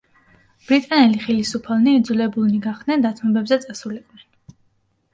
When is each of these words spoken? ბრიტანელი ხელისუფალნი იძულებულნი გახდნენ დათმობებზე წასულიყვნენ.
ბრიტანელი 0.69 1.21
ხელისუფალნი 1.25 1.95
იძულებულნი 1.99 2.65
გახდნენ 2.67 3.07
დათმობებზე 3.09 3.63
წასულიყვნენ. 3.69 4.61